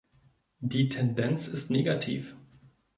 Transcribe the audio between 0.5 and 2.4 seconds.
Die Tendenz ist negativ.